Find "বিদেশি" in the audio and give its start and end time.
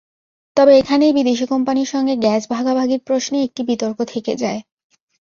1.17-1.45